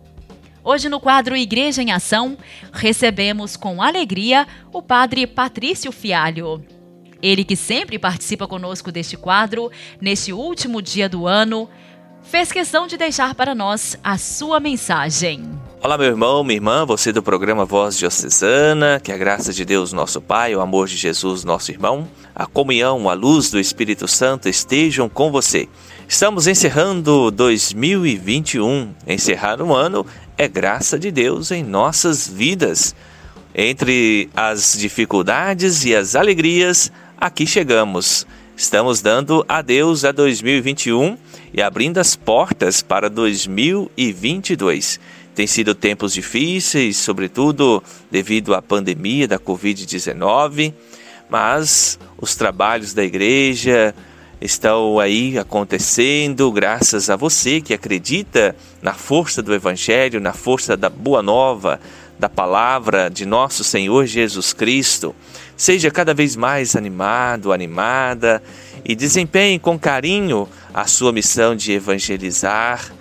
Hoje, 0.63 0.89
no 0.89 1.01
quadro 1.01 1.37
Igreja 1.37 1.83
em 1.83 1.93
Ação, 1.93 2.39
recebemos 2.73 3.57
com 3.57 3.83
alegria 3.83 4.47
o 4.73 4.81
padre 4.81 5.27
Patrício 5.27 5.93
Fialho. 5.93 6.65
Ele 7.21 7.45
que 7.45 7.57
sempre 7.57 7.99
participa 7.99 8.47
conosco 8.47 8.93
deste 8.93 9.17
quadro, 9.17 9.71
neste 10.01 10.33
último 10.33 10.81
dia 10.81 11.09
do 11.09 11.27
ano, 11.27 11.69
fez 12.23 12.53
questão 12.53 12.87
de 12.87 12.97
deixar 12.97 13.35
para 13.35 13.55
nós 13.55 13.99
a 14.03 14.17
sua 14.17 14.61
mensagem. 14.61 15.43
Olá, 15.85 15.99
meu 15.99 16.07
irmão, 16.07 16.43
minha 16.43 16.57
irmã, 16.57 16.87
você 16.87 17.13
do 17.13 17.23
programa 17.23 17.67
Voz 17.67 17.99
Diocesana, 17.99 18.99
que 18.99 19.13
a 19.13 19.19
graça 19.19 19.53
de 19.53 19.67
Deus, 19.67 19.93
nosso 19.93 20.19
Pai, 20.19 20.57
o 20.57 20.63
amor 20.63 20.89
de 20.89 20.97
Jesus, 20.97 21.45
nosso 21.45 21.71
irmão, 21.71 22.09
a 22.35 22.47
comunhão, 22.47 23.07
a 23.07 23.13
luz 23.13 23.51
do 23.51 23.61
Espírito 23.61 24.09
Santo 24.09 24.49
estejam 24.49 25.11
com 25.11 25.31
você. 25.31 25.69
Estamos 26.09 26.47
encerrando 26.47 27.31
2021. 27.31 28.95
Encerrar 29.07 29.61
um 29.61 29.75
ano 29.75 30.07
é 30.39 30.49
graça 30.49 30.99
de 30.99 31.11
Deus 31.11 31.51
em 31.51 31.63
nossas 31.63 32.27
vidas. 32.27 32.95
Entre 33.55 34.31
as 34.35 34.79
dificuldades 34.79 35.85
e 35.85 35.95
as 35.95 36.17
alegrias, 36.17 36.91
aqui 37.19 37.47
chegamos. 37.47 38.27
Estamos 38.57 39.03
dando 39.03 39.45
adeus 39.47 40.03
a 40.03 40.13
2021 40.13 41.19
e 41.53 41.61
abrindo 41.61 41.99
as 41.99 42.17
portas 42.17 42.81
para 42.81 43.11
2022. 43.11 44.99
Tem 45.35 45.49
sido 45.49 45.75
tempos 45.75 46.13
difíceis, 46.15 46.97
sobretudo 46.97 47.83
devido 48.09 48.55
à 48.55 48.63
pandemia 48.63 49.27
da 49.27 49.37
Covid-19, 49.37 50.73
mas 51.29 51.99
os 52.17 52.37
trabalhos 52.37 52.95
da 52.95 53.03
igreja 53.03 53.93
estão 54.41 55.01
aí 55.01 55.37
acontecendo 55.37 56.53
graças 56.53 57.11
a 57.11 57.17
você 57.17 57.61
que 57.61 57.75
acredita 57.75 58.55
na 58.81 58.95
força 58.95 59.43
do 59.43 59.53
Evangelho, 59.53 60.21
na 60.21 60.33
força 60.33 60.77
da 60.77 60.89
Boa 60.89 61.21
Nova, 61.21 61.81
da 62.17 62.29
palavra 62.29 63.09
de 63.09 63.27
nosso 63.27 63.65
Senhor 63.65 64.07
Jesus 64.07 64.53
Cristo. 64.53 65.17
Seja 65.57 65.91
cada 65.91 66.15
vez 66.15 66.37
mais 66.37 66.77
animado, 66.77 67.53
animada 67.53 68.41
e 68.85 68.95
desempenhe 68.95 69.59
com 69.59 69.77
carinho 69.77 70.49
a 70.73 70.87
sua 70.87 71.11
missão 71.11 71.57
de 71.57 71.73
evangelizar. 71.73 72.93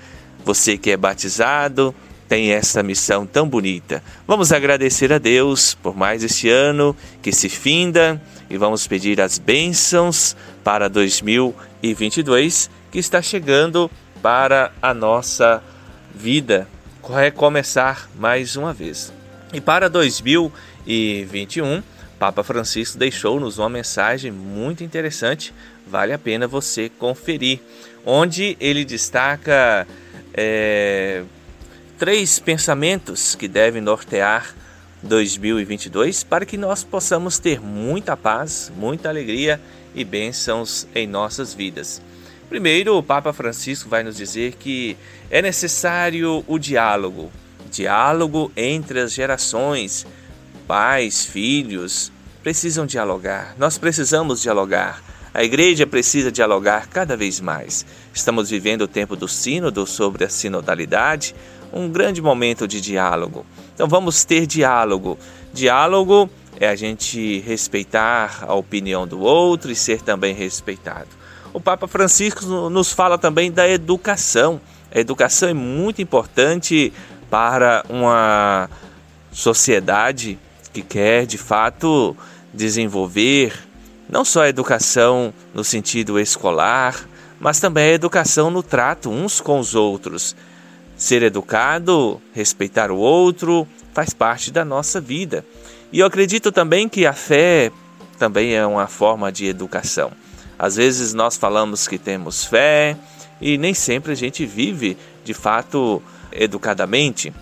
Você 0.44 0.78
que 0.78 0.90
é 0.90 0.98
batizado, 0.98 1.94
tem 2.28 2.52
essa 2.52 2.82
missão 2.82 3.26
tão 3.26 3.48
bonita. 3.48 4.04
Vamos 4.28 4.52
agradecer 4.52 5.12
a 5.14 5.18
Deus 5.18 5.74
por 5.76 5.96
mais 5.96 6.24
este 6.24 6.50
ano 6.50 6.96
que 7.22 7.32
se 7.32 7.50
finda 7.50 8.22
e 8.50 8.58
vamos 8.58 8.88
pedir 8.88 9.22
as 9.22 9.38
bênçãos 9.38 10.36
para 10.64 10.90
2022 10.90 12.70
que 12.92 13.00
está 13.00 13.22
chegando 13.22 13.90
para 14.22 14.72
a 14.82 14.94
nossa 14.94 15.62
vida 16.14 16.68
recomeçar 17.12 18.10
mais 18.18 18.56
uma 18.56 18.74
vez. 18.74 19.12
E 19.52 19.60
para 19.60 19.90
2021, 19.90 21.84
Papa 22.18 22.44
Francisco 22.44 22.98
deixou-nos 22.98 23.58
uma 23.58 23.70
mensagem 23.70 24.32
muito 24.32 24.84
interessante, 24.84 25.54
vale 25.86 26.14
a 26.14 26.18
pena 26.18 26.48
você 26.48 26.90
conferir, 26.90 27.60
onde 28.06 28.56
ele 28.60 28.86
destaca 28.86 29.86
é, 30.34 31.24
três 31.98 32.40
pensamentos 32.40 33.36
que 33.36 33.48
devem 33.48 33.82
nortear 33.82 34.56
2022 35.04 36.24
para 36.24 36.46
que 36.46 36.58
nós 36.58 36.84
possamos 36.84 37.38
ter 37.38 37.60
muita 37.60 38.16
paz, 38.16 38.72
muita 38.76 39.10
alegria 39.10 39.60
e 39.94 40.04
bênçãos 40.04 40.88
em 40.96 41.06
nossas 41.06 41.54
vidas. 41.54 42.02
Primeiro, 42.50 42.98
o 42.98 43.04
Papa 43.04 43.34
Francisco 43.34 43.90
vai 43.90 44.04
nos 44.04 44.16
dizer 44.16 44.54
que 44.54 44.96
é 45.30 45.42
necessário 45.42 46.44
o 46.48 46.60
diálogo, 46.60 47.32
diálogo 47.70 48.52
entre 48.56 49.00
as 49.00 49.12
gerações. 49.12 50.06
Pais, 50.68 51.26
filhos 51.26 52.12
precisam 52.42 52.86
dialogar. 52.86 53.56
Nós 53.58 53.78
precisamos 53.78 54.42
dialogar. 54.42 55.02
A 55.34 55.44
igreja 55.44 55.88
precisa 55.88 56.32
dialogar 56.32 56.88
cada 56.88 57.18
vez 57.18 57.40
mais. 57.40 57.86
Estamos 58.14 58.52
vivendo 58.52 58.84
o 58.84 58.88
tempo 58.88 59.16
do 59.16 59.28
sínodo 59.28 59.88
sobre 59.88 60.24
a 60.24 60.30
sinodalidade, 60.30 61.34
um 61.74 61.90
grande 61.90 62.22
momento 62.22 62.68
de 62.68 62.80
diálogo. 62.80 63.46
Então 63.74 63.88
vamos 63.88 64.24
ter 64.24 64.46
diálogo. 64.46 65.18
Diálogo 65.54 66.30
é 66.60 66.68
a 66.68 66.76
gente 66.76 67.40
respeitar 67.40 68.46
a 68.48 68.54
opinião 68.54 69.08
do 69.08 69.20
outro 69.20 69.72
e 69.72 69.76
ser 69.76 70.02
também 70.02 70.34
respeitado. 70.34 71.08
O 71.52 71.60
Papa 71.60 71.88
Francisco 71.88 72.46
nos 72.70 72.92
fala 72.92 73.18
também 73.18 73.52
da 73.52 73.68
educação. 73.68 74.62
A 74.94 75.00
educação 75.00 75.50
é 75.50 75.54
muito 75.54 76.02
importante 76.02 76.94
para 77.30 77.84
uma 77.90 78.70
sociedade 79.32 80.38
que 80.72 80.82
quer 80.82 81.26
de 81.26 81.38
fato 81.38 82.16
desenvolver 82.54 83.54
não 84.10 84.24
só 84.24 84.44
a 84.44 84.50
educação 84.50 85.34
no 85.54 85.64
sentido 85.64 86.20
escolar, 86.20 87.08
mas 87.40 87.60
também 87.60 87.90
a 87.90 87.94
educação 87.94 88.52
no 88.52 88.62
trato 88.62 89.10
uns 89.10 89.42
com 89.42 89.60
os 89.60 89.74
outros. 89.74 90.36
Ser 91.04 91.22
educado, 91.22 92.22
respeitar 92.32 92.90
o 92.90 92.96
outro, 92.96 93.68
faz 93.94 94.14
parte 94.14 94.50
da 94.50 94.64
nossa 94.64 95.02
vida. 95.02 95.46
E 95.92 96.00
eu 96.00 96.06
acredito 96.06 96.50
também 96.50 96.88
que 96.88 97.06
a 97.06 97.12
fé 97.12 97.74
também 98.18 98.56
é 98.56 98.66
uma 98.66 98.88
forma 98.88 99.30
de 99.30 99.46
educação. 99.46 100.14
Às 100.58 100.78
vezes 100.78 101.14
nós 101.14 101.36
falamos 101.36 101.90
que 101.90 101.98
temos 101.98 102.46
fé 102.46 102.96
e 103.42 103.58
nem 103.58 103.74
sempre 103.74 104.14
a 104.14 104.16
gente 104.16 104.46
vive 104.46 104.96
de 105.26 105.34
fato 105.34 106.02
educadamente. 106.32 107.34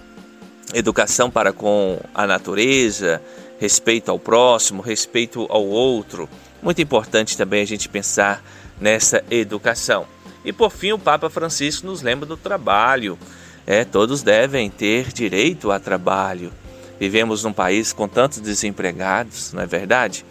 Educação 0.74 1.30
para 1.30 1.54
com 1.54 2.00
a 2.15 2.26
natureza, 2.26 3.21
respeito 3.60 4.10
ao 4.10 4.17
próximo, 4.17 4.82
respeito 4.82 5.45
ao 5.52 5.67
outro. 5.67 6.28
Muito 6.63 6.82
importante 6.82 7.38
também 7.38 7.62
a 7.62 7.67
gente 7.67 7.88
pensar 7.88 8.43
nessa 8.80 9.24
educação. 9.30 10.08
E 10.43 10.52
por 10.52 10.71
fim, 10.71 10.93
o 10.93 10.97
Papa 10.97 11.30
Francisco 11.30 11.86
nos 11.86 12.02
lembra 12.02 12.26
do 12.26 12.36
trabalho. 12.36 13.19
É, 13.65 13.84
todos 13.84 14.21
devem 14.21 14.69
ter 14.69 15.12
direito 15.13 15.71
a 15.71 15.80
trabalho. 15.80 16.52
Vivemos 17.00 17.43
num 17.43 17.54
país 17.54 17.93
com 17.93 18.08
tantos 18.08 18.39
desempregados, 18.39 19.54
não 19.54 19.62
é 19.62 19.65
verdade? 19.65 20.26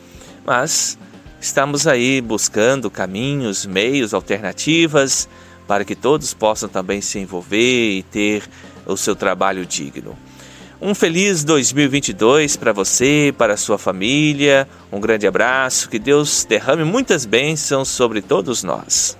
Mas 0.44 0.98
estamos 1.40 1.86
aí 1.86 2.20
buscando 2.20 2.90
caminhos, 2.90 3.66
meios, 3.66 4.14
alternativas 4.14 5.28
para 5.66 5.84
que 5.84 5.94
todos 5.94 6.34
possam 6.34 6.68
também 6.68 7.00
se 7.00 7.18
envolver 7.18 7.98
e 7.98 8.02
ter 8.02 8.42
o 8.86 8.96
seu 8.96 9.14
trabalho 9.14 9.64
digno. 9.64 10.16
Um 10.82 10.94
feliz 10.94 11.44
2022 11.44 12.56
para 12.56 12.72
você, 12.72 13.34
para 13.36 13.54
a 13.54 13.56
sua 13.56 13.76
família. 13.76 14.66
Um 14.90 14.98
grande 14.98 15.26
abraço. 15.26 15.90
Que 15.90 15.98
Deus 15.98 16.44
derrame 16.44 16.84
muitas 16.84 17.26
bênçãos 17.26 17.88
sobre 17.88 18.22
todos 18.22 18.62
nós. 18.62 19.16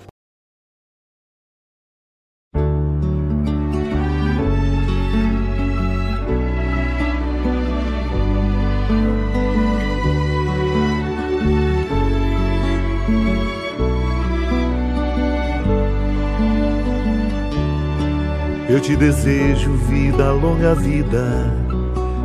Eu 18.81 18.85
te 18.85 18.97
desejo 18.97 19.73
vida, 19.91 20.33
longa 20.33 20.75
vida. 20.75 21.55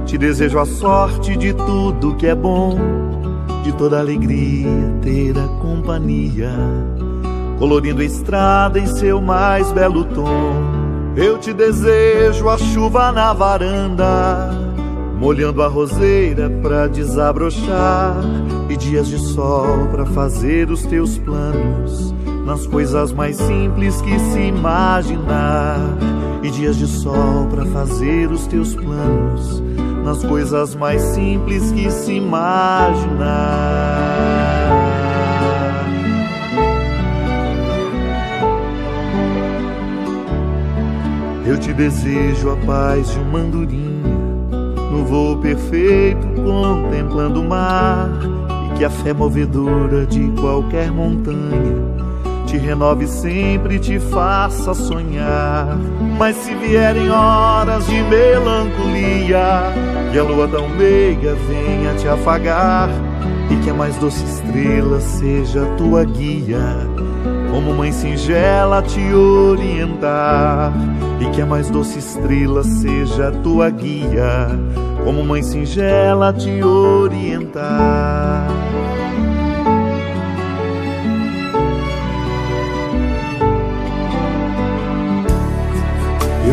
Te 0.05 0.17
desejo 0.17 0.57
a 0.57 0.65
sorte 0.65 1.35
de 1.35 1.53
tudo 1.53 2.15
que 2.15 2.27
é 2.27 2.33
bom, 2.33 2.77
de 3.61 3.73
toda 3.73 3.99
alegria 3.99 4.69
ter 5.01 5.37
a 5.37 5.49
companhia, 5.61 6.53
colorindo 7.59 7.99
a 7.99 8.05
estrada 8.05 8.79
em 8.79 8.87
seu 8.87 9.19
mais 9.19 9.69
belo 9.73 10.05
tom. 10.05 10.53
Eu 11.17 11.37
te 11.39 11.51
desejo 11.51 12.47
a 12.47 12.57
chuva 12.57 13.11
na 13.11 13.33
varanda, 13.33 14.49
molhando 15.19 15.61
a 15.61 15.67
roseira 15.67 16.49
pra 16.61 16.87
desabrochar, 16.87 18.15
e 18.69 18.77
dias 18.77 19.09
de 19.09 19.17
sol 19.17 19.89
pra 19.91 20.05
fazer 20.05 20.71
os 20.71 20.85
teus 20.85 21.17
planos, 21.17 22.15
nas 22.45 22.67
coisas 22.67 23.11
mais 23.11 23.35
simples 23.35 23.99
que 24.01 24.19
se 24.19 24.39
imaginar 24.39 25.79
e 26.43 26.51
dias 26.51 26.77
de 26.77 26.85
sol 26.85 27.47
para 27.49 27.65
fazer 27.65 28.31
os 28.31 28.45
teus 28.45 28.75
planos 28.75 29.63
nas 30.03 30.23
coisas 30.23 30.75
mais 30.75 31.01
simples 31.01 31.71
que 31.71 31.89
se 31.89 32.13
imaginar. 32.13 33.25
Eu 41.47 41.57
te 41.59 41.73
desejo 41.73 42.51
a 42.51 42.57
paz 42.57 43.11
de 43.11 43.19
uma 43.19 43.39
andorinha 43.39 44.13
no 44.91 45.03
voo 45.05 45.37
perfeito 45.37 46.27
contemplando 46.43 47.41
o 47.41 47.43
mar 47.43 48.09
e 48.67 48.77
que 48.77 48.85
a 48.85 48.89
fé 48.89 49.13
movedora 49.13 50.05
de 50.05 50.29
qualquer 50.39 50.91
montanha 50.91 51.94
te 52.45 52.57
renove 52.57 53.07
sempre, 53.07 53.79
te 53.79 53.99
faça 53.99 54.73
sonhar. 54.73 55.77
Mas 56.17 56.35
se 56.37 56.53
vierem 56.55 57.09
horas 57.09 57.85
de 57.87 58.01
melancolia, 58.03 59.73
que 60.11 60.19
a 60.19 60.23
lua 60.23 60.47
tão 60.47 60.69
meiga 60.69 61.35
venha 61.47 61.93
te 61.95 62.07
afagar, 62.07 62.89
e 63.49 63.55
que 63.57 63.69
a 63.69 63.73
mais 63.73 63.95
doce 63.97 64.23
estrela 64.23 64.99
seja 64.99 65.65
tua 65.77 66.03
guia, 66.03 66.77
como 67.51 67.73
mãe 67.73 67.91
singela 67.91 68.81
te 68.81 69.13
orientar, 69.13 70.73
e 71.19 71.25
que 71.31 71.41
a 71.41 71.45
mais 71.45 71.69
doce 71.69 71.99
estrela 71.99 72.63
seja 72.63 73.31
tua 73.43 73.69
guia, 73.69 74.47
como 75.03 75.23
mãe 75.23 75.43
singela 75.43 76.33
te 76.33 76.63
orientar. 76.63 78.47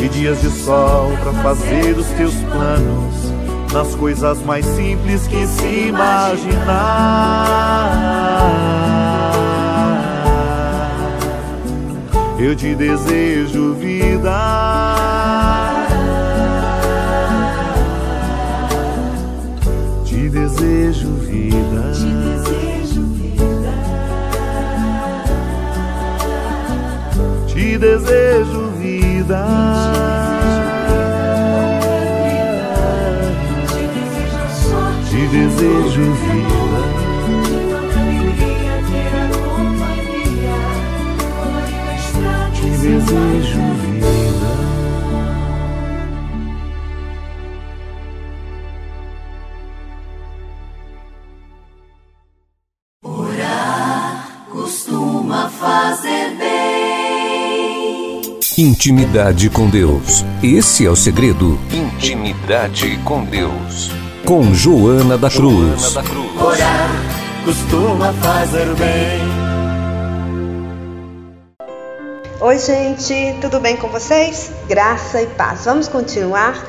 E 0.00 0.08
dias 0.08 0.40
de 0.40 0.50
sol 0.50 1.10
pra 1.22 1.32
fazer 1.42 1.96
os 1.96 2.06
teus 2.08 2.34
planos, 2.34 3.32
nas 3.72 3.94
coisas 3.96 4.40
mais 4.42 4.64
simples 4.64 5.26
que 5.26 5.46
se 5.46 5.88
imaginar. 5.88 7.38
eu 12.48 12.54
te 12.54 12.74
desejo 12.74 13.74
vida. 13.74 14.38
Te 20.04 20.28
desejo 20.30 21.08
vida. 21.16 21.92
Te 21.92 22.10
desejo 22.24 23.02
vida. 23.02 23.72
Te 27.48 27.78
desejo 27.78 28.67
vida. 29.28 29.44
Te 35.10 35.28
desejo 35.28 36.14
vida. 36.14 36.27
Intimidade 58.60 59.48
com 59.50 59.70
Deus. 59.70 60.24
Esse 60.42 60.84
é 60.84 60.90
o 60.90 60.96
segredo. 60.96 61.56
Intimidade 61.70 62.98
com 63.04 63.24
Deus. 63.24 63.92
Com 64.24 64.52
Joana 64.52 65.16
da 65.16 65.30
Cruz. 65.30 65.80
Joana 65.80 65.90
da 65.94 66.02
Cruz. 66.02 66.42
Orar 66.42 66.90
costuma 67.44 68.12
fazer 68.14 68.66
bem. 68.74 69.20
Oi, 72.40 72.58
gente, 72.58 73.36
tudo 73.40 73.60
bem 73.60 73.76
com 73.76 73.86
vocês? 73.90 74.50
Graça 74.68 75.22
e 75.22 75.26
paz. 75.28 75.64
Vamos 75.64 75.86
continuar 75.86 76.60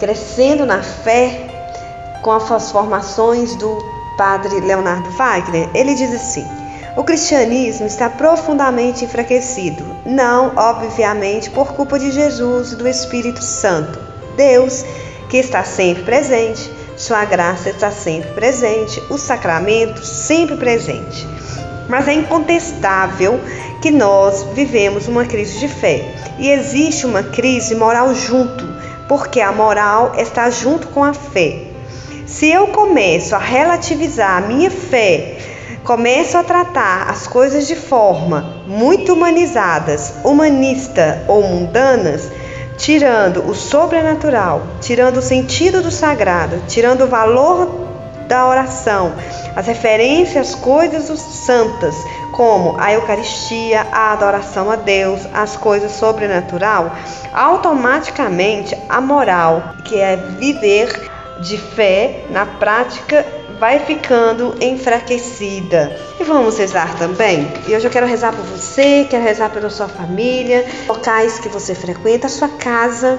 crescendo 0.00 0.66
na 0.66 0.82
fé 0.82 2.18
com 2.22 2.32
as 2.32 2.42
transformações 2.42 3.54
do 3.54 3.78
padre 4.16 4.58
Leonardo 4.58 5.08
Wagner. 5.12 5.70
Ele 5.76 5.94
diz 5.94 6.12
assim: 6.12 6.57
o 6.98 7.04
cristianismo 7.04 7.86
está 7.86 8.10
profundamente 8.10 9.04
enfraquecido, 9.04 9.84
não, 10.04 10.52
obviamente, 10.56 11.48
por 11.48 11.72
culpa 11.72 11.96
de 11.96 12.10
Jesus 12.10 12.72
e 12.72 12.76
do 12.76 12.88
Espírito 12.88 13.40
Santo. 13.40 14.00
Deus, 14.36 14.84
que 15.30 15.36
está 15.36 15.62
sempre 15.62 16.02
presente, 16.02 16.68
sua 16.96 17.24
graça 17.24 17.70
está 17.70 17.92
sempre 17.92 18.32
presente, 18.32 19.00
os 19.10 19.20
sacramentos 19.20 20.08
sempre 20.08 20.56
presente. 20.56 21.24
Mas 21.88 22.08
é 22.08 22.14
incontestável 22.14 23.38
que 23.80 23.92
nós 23.92 24.42
vivemos 24.52 25.06
uma 25.06 25.24
crise 25.24 25.60
de 25.60 25.68
fé 25.68 26.02
e 26.36 26.50
existe 26.50 27.06
uma 27.06 27.22
crise 27.22 27.76
moral 27.76 28.12
junto, 28.12 28.66
porque 29.06 29.40
a 29.40 29.52
moral 29.52 30.14
está 30.18 30.50
junto 30.50 30.88
com 30.88 31.04
a 31.04 31.14
fé. 31.14 31.62
Se 32.26 32.50
eu 32.50 32.66
começo 32.66 33.36
a 33.36 33.38
relativizar 33.38 34.42
a 34.42 34.46
minha 34.48 34.68
fé, 34.68 35.57
começo 35.88 36.36
a 36.36 36.44
tratar 36.44 37.08
as 37.08 37.26
coisas 37.26 37.66
de 37.66 37.74
forma 37.74 38.62
muito 38.66 39.14
humanizadas, 39.14 40.16
humanista 40.22 41.24
ou 41.26 41.42
mundanas, 41.42 42.30
tirando 42.76 43.48
o 43.48 43.54
sobrenatural, 43.54 44.60
tirando 44.82 45.16
o 45.16 45.22
sentido 45.22 45.80
do 45.80 45.90
sagrado, 45.90 46.62
tirando 46.68 47.04
o 47.04 47.08
valor 47.08 47.70
da 48.28 48.46
oração, 48.46 49.14
as 49.56 49.66
referências 49.66 50.50
às 50.50 50.54
coisas 50.54 51.18
santas, 51.18 51.96
como 52.32 52.78
a 52.78 52.92
Eucaristia, 52.92 53.86
a 53.90 54.12
adoração 54.12 54.70
a 54.70 54.76
Deus, 54.76 55.22
as 55.32 55.56
coisas 55.56 55.92
sobrenatural, 55.92 56.92
automaticamente 57.32 58.76
a 58.90 59.00
moral, 59.00 59.72
que 59.86 59.98
é 59.98 60.16
viver 60.16 61.10
de 61.40 61.56
fé 61.56 62.26
na 62.28 62.44
prática, 62.44 63.24
vai 63.58 63.80
ficando 63.80 64.54
enfraquecida. 64.60 65.96
E 66.18 66.24
vamos 66.24 66.58
rezar 66.58 66.96
também? 66.96 67.50
E 67.66 67.74
hoje 67.74 67.86
eu 67.86 67.90
quero 67.90 68.06
rezar 68.06 68.32
por 68.32 68.44
você, 68.44 69.06
quero 69.08 69.24
rezar 69.24 69.50
pela 69.50 69.70
sua 69.70 69.88
família, 69.88 70.64
locais 70.86 71.38
que 71.38 71.48
você 71.48 71.74
frequenta, 71.74 72.26
a 72.26 72.30
sua 72.30 72.48
casa 72.48 73.18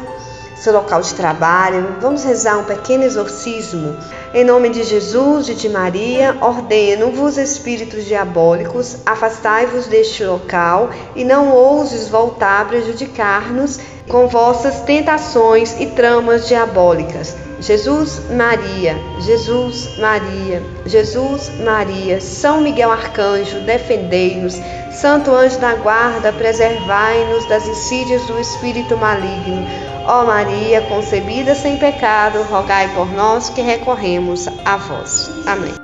seu 0.60 0.74
local 0.74 1.02
de 1.02 1.14
trabalho. 1.14 1.96
Vamos 2.02 2.24
rezar 2.24 2.58
um 2.58 2.66
pequeno 2.66 3.04
exorcismo. 3.04 3.96
Em 4.34 4.44
nome 4.44 4.70
de 4.70 4.84
Jesus 4.84 5.48
e 5.50 5.56
de 5.56 5.70
Maria, 5.70 6.38
ordeno-vos, 6.42 7.38
espíritos 7.38 8.06
diabólicos, 8.06 8.98
afastai-vos 9.06 9.88
deste 9.88 10.24
local 10.24 10.90
e 11.16 11.24
não 11.24 11.54
ouses 11.54 12.10
voltar 12.10 12.62
a 12.62 12.66
prejudicar-nos 12.66 13.80
com 14.08 14.28
vossas 14.28 14.82
tentações 14.82 15.80
e 15.80 15.88
tramas 15.88 16.48
diabólicas. 16.48 17.49
Jesus, 17.62 18.22
Maria, 18.32 18.96
Jesus, 19.20 19.98
Maria, 19.98 20.64
Jesus, 20.86 21.52
Maria, 21.60 22.22
São 22.22 22.62
Miguel 22.62 22.92
Arcanjo, 22.92 23.60
defendei-nos. 23.62 24.60
Santo 24.92 25.32
anjo 25.32 25.60
da 25.60 25.76
guarda, 25.76 26.32
preservai-nos 26.34 27.46
das 27.46 27.68
insídias 27.68 28.26
do 28.26 28.40
espírito 28.40 28.98
maligno. 28.98 29.66
Ó 30.06 30.26
Maria, 30.26 30.82
concebida 30.82 31.54
sem 31.54 31.78
pecado, 31.78 32.42
rogai 32.44 32.94
por 32.96 33.12
nós 33.12 33.50
que 33.50 33.62
recorremos 33.62 34.48
a 34.66 34.78
vós. 34.78 35.30
Amém. 35.46 35.79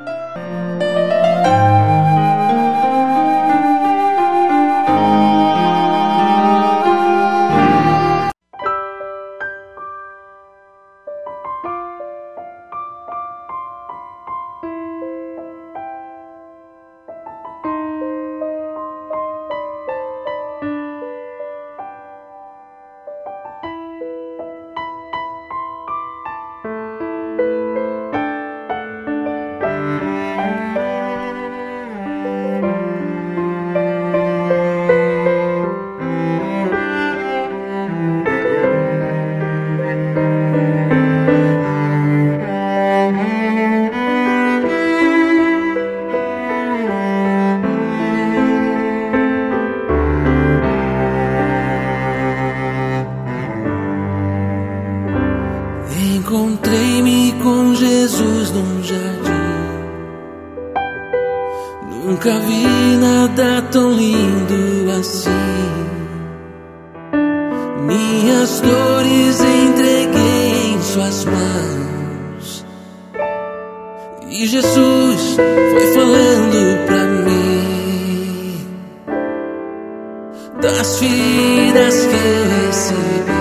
as 80.85 80.99
vidas 80.99 82.05
que 82.05 82.13
eu 82.13 82.67
recebi 82.67 83.31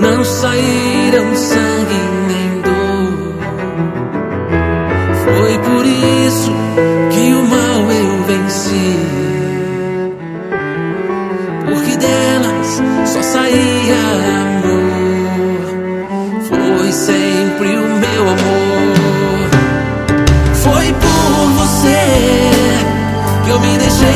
não 0.00 0.24
saíram 0.24 1.36
sangue 1.36 2.00
nem 2.28 2.62
dor. 2.62 3.34
Foi 5.24 5.58
por 5.58 5.84
isso 5.84 6.52
que 7.10 7.34
o 7.34 7.42
mal 7.44 7.92
eu 7.92 8.22
venci. 8.24 8.96
Porque 11.66 11.96
delas 11.98 12.82
só 13.04 13.22
saía 13.22 14.43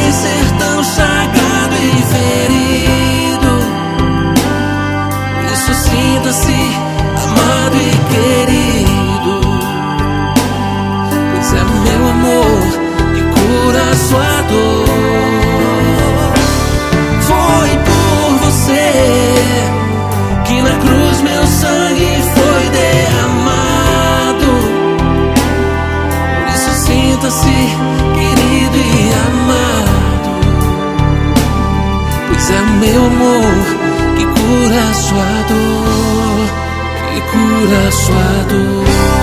deixei 0.09 0.23
ser 0.23 0.38
que 34.17 34.25
cura 34.25 34.95
sua 34.95 35.33
dor, 35.49 36.41
que 37.13 37.21
cura 37.31 37.93
sua 37.93 38.45
dor. 38.49 39.18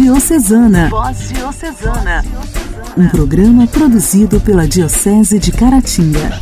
Diocesana. 0.00 0.88
Voz 0.90 1.32
Diocesana. 1.32 2.24
Um 2.96 3.08
programa 3.08 3.66
produzido 3.66 4.40
pela 4.40 4.64
Diocese 4.64 5.40
de 5.40 5.50
Caratinga. 5.50 6.40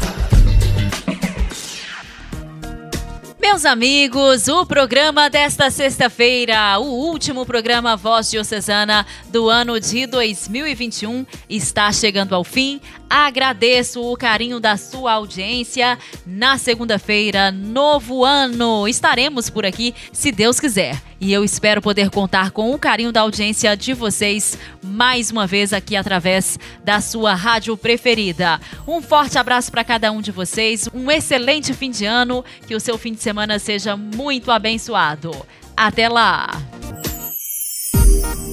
Meus 3.40 3.64
amigos, 3.64 4.46
o 4.48 4.66
programa 4.66 5.30
desta 5.30 5.70
sexta-feira, 5.70 6.78
o 6.78 7.08
último 7.08 7.46
programa 7.46 7.96
Voz 7.96 8.30
Diocesana 8.30 9.06
do 9.30 9.48
ano 9.48 9.80
de 9.80 10.06
2021, 10.06 11.24
está 11.48 11.90
chegando 11.90 12.34
ao 12.34 12.44
fim. 12.44 12.78
Agradeço 13.08 14.02
o 14.02 14.16
carinho 14.16 14.58
da 14.58 14.76
sua 14.76 15.12
audiência. 15.12 15.98
Na 16.26 16.58
segunda-feira, 16.58 17.50
novo 17.50 18.24
ano, 18.24 18.88
estaremos 18.88 19.48
por 19.48 19.64
aqui, 19.64 19.94
se 20.12 20.32
Deus 20.32 20.58
quiser. 20.58 21.00
E 21.20 21.32
eu 21.32 21.44
espero 21.44 21.80
poder 21.80 22.10
contar 22.10 22.50
com 22.50 22.72
o 22.72 22.78
carinho 22.78 23.12
da 23.12 23.20
audiência 23.22 23.76
de 23.76 23.94
vocês 23.94 24.58
mais 24.82 25.30
uma 25.30 25.46
vez 25.46 25.72
aqui 25.72 25.96
através 25.96 26.58
da 26.84 27.00
sua 27.00 27.34
rádio 27.34 27.76
preferida. 27.76 28.60
Um 28.86 29.00
forte 29.00 29.38
abraço 29.38 29.70
para 29.70 29.84
cada 29.84 30.12
um 30.12 30.20
de 30.20 30.30
vocês, 30.30 30.88
um 30.92 31.10
excelente 31.10 31.72
fim 31.72 31.90
de 31.90 32.04
ano, 32.04 32.44
que 32.66 32.74
o 32.74 32.80
seu 32.80 32.98
fim 32.98 33.12
de 33.12 33.22
semana 33.22 33.58
seja 33.58 33.96
muito 33.96 34.50
abençoado. 34.50 35.30
Até 35.76 36.08
lá! 36.08 36.50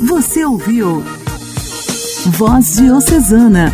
Você 0.07 0.43
ouviu 0.43 1.01
Voz 2.25 2.75
Diocesana, 2.77 3.73